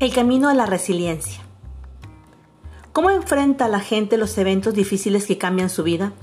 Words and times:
El 0.00 0.14
camino 0.14 0.48
a 0.48 0.54
la 0.54 0.64
resiliencia. 0.64 1.42
¿Cómo 2.94 3.10
enfrenta 3.10 3.68
la 3.68 3.80
gente 3.80 4.16
los 4.16 4.38
eventos 4.38 4.72
difíciles 4.72 5.26
que 5.26 5.36
cambian 5.36 5.68
su 5.68 5.82
vida? 5.82 6.14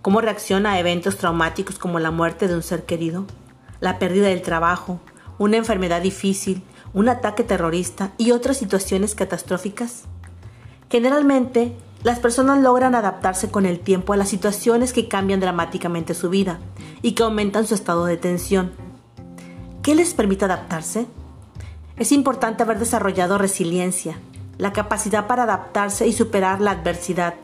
¿Cómo 0.00 0.20
reacciona 0.20 0.70
a 0.74 0.78
eventos 0.78 1.16
traumáticos 1.16 1.76
como 1.76 1.98
la 1.98 2.12
muerte 2.12 2.46
de 2.46 2.54
un 2.54 2.62
ser 2.62 2.86
querido, 2.86 3.26
la 3.80 3.98
pérdida 3.98 4.28
del 4.28 4.42
trabajo, 4.42 5.00
una 5.38 5.56
enfermedad 5.56 6.00
difícil, 6.00 6.62
un 6.94 7.08
ataque 7.08 7.42
terrorista 7.42 8.12
y 8.16 8.30
otras 8.30 8.58
situaciones 8.58 9.16
catastróficas? 9.16 10.04
Generalmente, 10.88 11.74
las 12.04 12.20
personas 12.20 12.62
logran 12.62 12.94
adaptarse 12.94 13.50
con 13.50 13.66
el 13.66 13.80
tiempo 13.80 14.12
a 14.12 14.18
las 14.18 14.28
situaciones 14.28 14.92
que 14.92 15.08
cambian 15.08 15.40
dramáticamente 15.40 16.14
su 16.14 16.30
vida 16.30 16.60
y 17.02 17.16
que 17.16 17.24
aumentan 17.24 17.66
su 17.66 17.74
estado 17.74 18.04
de 18.04 18.18
tensión. 18.18 18.70
¿Qué 19.82 19.96
les 19.96 20.14
permite 20.14 20.44
adaptarse? 20.44 21.08
Es 22.00 22.12
importante 22.12 22.62
haber 22.62 22.78
desarrollado 22.78 23.36
resiliencia, 23.36 24.18
la 24.56 24.72
capacidad 24.72 25.26
para 25.26 25.42
adaptarse 25.42 26.06
y 26.06 26.14
superar 26.14 26.62
la 26.62 26.70
adversidad. 26.70 27.34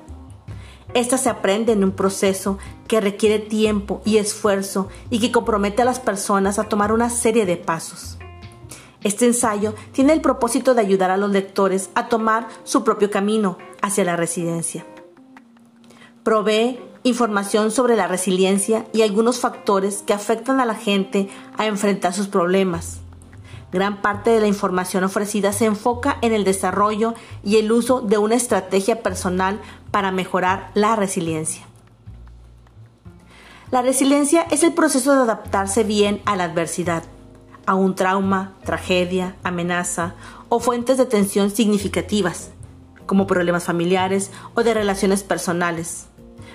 Esta 0.94 1.18
se 1.18 1.28
aprende 1.28 1.72
en 1.72 1.84
un 1.84 1.92
proceso 1.92 2.56
que 2.88 3.02
requiere 3.02 3.38
tiempo 3.38 4.00
y 4.06 4.16
esfuerzo 4.16 4.88
y 5.10 5.20
que 5.20 5.30
compromete 5.30 5.82
a 5.82 5.84
las 5.84 6.00
personas 6.00 6.58
a 6.58 6.64
tomar 6.70 6.90
una 6.90 7.10
serie 7.10 7.44
de 7.44 7.58
pasos. 7.58 8.16
Este 9.02 9.26
ensayo 9.26 9.74
tiene 9.92 10.14
el 10.14 10.22
propósito 10.22 10.74
de 10.74 10.80
ayudar 10.80 11.10
a 11.10 11.18
los 11.18 11.30
lectores 11.32 11.90
a 11.94 12.08
tomar 12.08 12.48
su 12.64 12.82
propio 12.82 13.10
camino 13.10 13.58
hacia 13.82 14.04
la 14.04 14.16
resiliencia. 14.16 14.86
Provee 16.22 16.80
información 17.02 17.70
sobre 17.70 17.94
la 17.94 18.08
resiliencia 18.08 18.86
y 18.94 19.02
algunos 19.02 19.38
factores 19.38 20.02
que 20.06 20.14
afectan 20.14 20.60
a 20.60 20.64
la 20.64 20.76
gente 20.76 21.28
a 21.58 21.66
enfrentar 21.66 22.14
sus 22.14 22.28
problemas 22.28 23.00
Gran 23.72 24.00
parte 24.00 24.30
de 24.30 24.40
la 24.40 24.46
información 24.46 25.02
ofrecida 25.04 25.52
se 25.52 25.64
enfoca 25.64 26.18
en 26.22 26.32
el 26.32 26.44
desarrollo 26.44 27.14
y 27.42 27.56
el 27.56 27.72
uso 27.72 28.00
de 28.00 28.16
una 28.16 28.36
estrategia 28.36 29.02
personal 29.02 29.60
para 29.90 30.12
mejorar 30.12 30.70
la 30.74 30.94
resiliencia. 30.94 31.66
La 33.72 33.82
resiliencia 33.82 34.42
es 34.50 34.62
el 34.62 34.72
proceso 34.72 35.12
de 35.12 35.22
adaptarse 35.22 35.82
bien 35.82 36.22
a 36.24 36.36
la 36.36 36.44
adversidad, 36.44 37.02
a 37.66 37.74
un 37.74 37.96
trauma, 37.96 38.52
tragedia, 38.64 39.34
amenaza 39.42 40.14
o 40.48 40.60
fuentes 40.60 40.96
de 40.96 41.06
tensión 41.06 41.50
significativas, 41.50 42.50
como 43.06 43.26
problemas 43.26 43.64
familiares 43.64 44.30
o 44.54 44.62
de 44.62 44.74
relaciones 44.74 45.24
personales, 45.24 46.06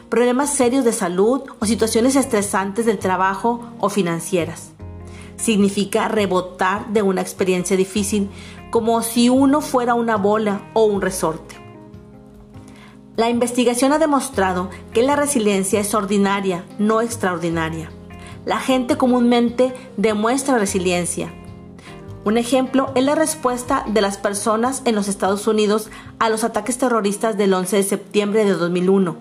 problemas 0.09 0.53
serios 0.53 0.85
de 0.85 0.93
salud 0.93 1.41
o 1.59 1.65
situaciones 1.65 2.15
estresantes 2.15 2.85
del 2.85 2.99
trabajo 2.99 3.69
o 3.79 3.89
financieras 3.89 4.71
significa 5.41 6.07
rebotar 6.07 6.87
de 6.93 7.01
una 7.01 7.21
experiencia 7.21 7.75
difícil 7.75 8.29
como 8.69 9.01
si 9.01 9.29
uno 9.29 9.61
fuera 9.61 9.95
una 9.95 10.15
bola 10.15 10.69
o 10.73 10.85
un 10.85 11.01
resorte. 11.01 11.55
La 13.17 13.29
investigación 13.29 13.91
ha 13.91 13.99
demostrado 13.99 14.69
que 14.93 15.03
la 15.03 15.15
resiliencia 15.15 15.79
es 15.79 15.93
ordinaria, 15.93 16.63
no 16.79 17.01
extraordinaria. 17.01 17.91
La 18.45 18.59
gente 18.59 18.97
comúnmente 18.97 19.73
demuestra 19.97 20.57
resiliencia. 20.57 21.31
Un 22.23 22.37
ejemplo 22.37 22.91
es 22.95 23.03
la 23.03 23.15
respuesta 23.15 23.83
de 23.87 24.01
las 24.01 24.17
personas 24.17 24.81
en 24.85 24.95
los 24.95 25.07
Estados 25.07 25.45
Unidos 25.47 25.89
a 26.19 26.29
los 26.29 26.43
ataques 26.43 26.77
terroristas 26.77 27.37
del 27.37 27.53
11 27.53 27.77
de 27.77 27.83
septiembre 27.83 28.45
de 28.45 28.53
2001 28.53 29.17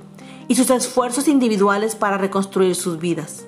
y 0.48 0.55
sus 0.55 0.70
esfuerzos 0.70 1.27
individuales 1.27 1.96
para 1.96 2.18
reconstruir 2.18 2.77
sus 2.77 2.98
vidas. 2.98 3.46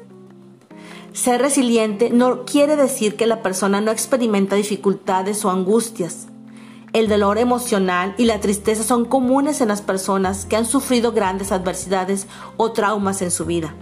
Ser 1.13 1.43
resiliente 1.43 2.09
no 2.09 2.47
quiere 2.47 2.75
decir 2.75 3.17
que 3.17 3.27
la 3.27 3.43
persona 3.43 3.83
no 3.83 3.91
experimenta 3.91 4.57
dificultades 4.57 5.45
o 5.45 5.51
angustias. 5.51 6.29
El 6.95 7.09
dolor 7.09 7.37
emocional 7.37 8.15
y 8.17 8.25
la 8.25 8.41
tristeza 8.41 8.83
son 8.83 9.05
comunes 9.05 9.61
en 9.61 9.69
las 9.69 9.83
personas 9.83 10.47
que 10.47 10.57
han 10.57 10.65
sufrido 10.65 11.13
grandes 11.13 11.53
adversidades 11.53 12.27
o 12.57 12.73
traumas 12.73 13.21
en 13.21 13.31
su 13.31 13.45
vida. 13.45 13.75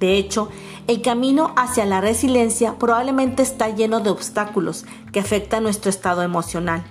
De 0.00 0.16
hecho, 0.16 0.48
el 0.86 1.00
camino 1.02 1.52
hacia 1.56 1.86
la 1.86 2.00
resiliencia 2.00 2.78
probablemente 2.78 3.42
está 3.42 3.68
lleno 3.68 4.00
de 4.00 4.10
obstáculos 4.10 4.84
que 5.12 5.20
afectan 5.20 5.62
nuestro 5.62 5.88
estado 5.90 6.22
emocional. 6.22 6.84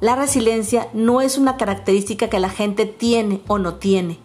La 0.00 0.16
resiliencia 0.16 0.88
no 0.92 1.22
es 1.22 1.38
una 1.38 1.56
característica 1.56 2.28
que 2.28 2.40
la 2.40 2.50
gente 2.50 2.84
tiene 2.84 3.42
o 3.46 3.58
no 3.58 3.76
tiene. 3.76 4.18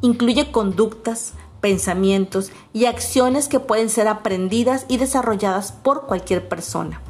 Incluye 0.00 0.50
conductas, 0.50 1.34
pensamientos 1.62 2.50
y 2.74 2.84
acciones 2.84 3.48
que 3.48 3.60
pueden 3.60 3.88
ser 3.88 4.08
aprendidas 4.08 4.84
y 4.88 4.98
desarrolladas 4.98 5.72
por 5.72 6.06
cualquier 6.06 6.46
persona. 6.46 7.00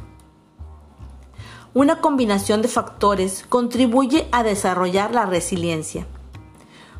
Una 1.73 1.99
combinación 1.99 2.61
de 2.61 2.67
factores 2.67 3.45
contribuye 3.49 4.29
a 4.31 4.43
desarrollar 4.43 5.11
la 5.11 5.25
resiliencia. 5.25 6.05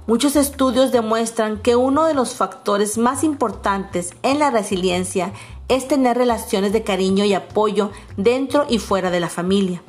Muchos 0.08 0.36
estudios 0.36 0.92
demuestran 0.92 1.62
que 1.62 1.76
uno 1.76 2.06
de 2.06 2.16
los 2.16 2.34
factores 2.34 2.98
más 2.98 3.24
importantes 3.24 4.14
en 4.24 4.40
la 4.40 4.50
resiliencia 4.50 5.32
es 5.70 5.88
tener 5.88 6.18
relaciones 6.18 6.74
de 6.74 6.84
cariño 6.84 7.24
y 7.24 7.36
apoyo 7.36 7.92
dentro 8.18 8.66
y 8.68 8.80
fuera 8.80 9.12
de 9.12 9.20
la 9.20 9.30
familia. 9.30 9.84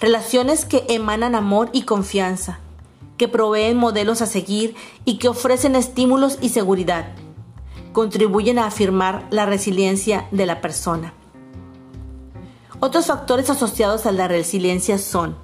Relaciones 0.00 0.64
que 0.64 0.86
emanan 0.88 1.34
amor 1.34 1.68
y 1.72 1.82
confianza, 1.82 2.60
que 3.18 3.28
proveen 3.28 3.76
modelos 3.76 4.22
a 4.22 4.26
seguir 4.26 4.74
y 5.04 5.18
que 5.18 5.28
ofrecen 5.28 5.76
estímulos 5.76 6.38
y 6.40 6.48
seguridad. 6.48 7.12
Contribuyen 7.92 8.58
a 8.58 8.66
afirmar 8.66 9.26
la 9.30 9.44
resiliencia 9.44 10.26
de 10.30 10.46
la 10.46 10.62
persona. 10.62 11.12
Otros 12.80 13.06
factores 13.06 13.50
asociados 13.50 14.06
a 14.06 14.12
la 14.12 14.28
resiliencia 14.28 14.98
son 14.98 15.36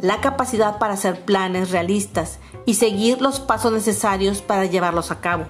la 0.00 0.20
capacidad 0.20 0.78
para 0.78 0.94
hacer 0.94 1.24
planes 1.24 1.70
realistas 1.70 2.38
y 2.66 2.74
seguir 2.74 3.20
los 3.20 3.40
pasos 3.40 3.72
necesarios 3.72 4.42
para 4.42 4.66
llevarlos 4.66 5.10
a 5.10 5.20
cabo, 5.20 5.46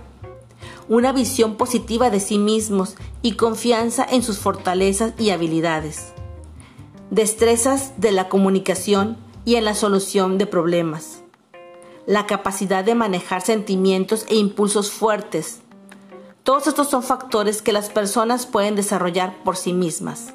una 0.88 1.12
visión 1.12 1.56
positiva 1.56 2.10
de 2.10 2.20
sí 2.20 2.38
mismos 2.38 2.96
y 3.22 3.32
confianza 3.32 4.06
en 4.08 4.22
sus 4.22 4.38
fortalezas 4.38 5.12
y 5.18 5.30
habilidades, 5.30 6.12
destrezas 7.10 7.92
de 7.98 8.12
la 8.12 8.28
comunicación 8.28 9.16
y 9.44 9.56
en 9.56 9.64
la 9.64 9.74
solución 9.74 10.38
de 10.38 10.46
problemas, 10.46 11.21
la 12.06 12.26
capacidad 12.26 12.84
de 12.84 12.94
manejar 12.94 13.42
sentimientos 13.42 14.24
e 14.28 14.36
impulsos 14.36 14.90
fuertes. 14.90 15.60
Todos 16.42 16.66
estos 16.66 16.88
son 16.90 17.02
factores 17.02 17.62
que 17.62 17.72
las 17.72 17.88
personas 17.88 18.46
pueden 18.46 18.74
desarrollar 18.74 19.34
por 19.44 19.56
sí 19.56 19.72
mismas, 19.72 20.34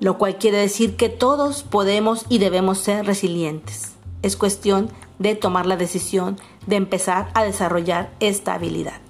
lo 0.00 0.16
cual 0.16 0.38
quiere 0.38 0.58
decir 0.58 0.96
que 0.96 1.10
todos 1.10 1.62
podemos 1.62 2.24
y 2.28 2.38
debemos 2.38 2.78
ser 2.78 3.04
resilientes. 3.04 3.92
Es 4.22 4.36
cuestión 4.36 4.90
de 5.18 5.34
tomar 5.34 5.66
la 5.66 5.76
decisión 5.76 6.38
de 6.66 6.76
empezar 6.76 7.30
a 7.34 7.44
desarrollar 7.44 8.10
esta 8.20 8.54
habilidad. 8.54 9.00